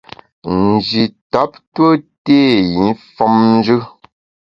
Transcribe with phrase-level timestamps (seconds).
[0.63, 1.91] Nji tap tue
[2.25, 2.37] té
[2.85, 3.77] i femnjù.